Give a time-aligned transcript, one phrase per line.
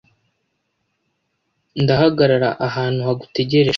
[1.83, 3.69] Ndahagarara ahantu hagutegereje.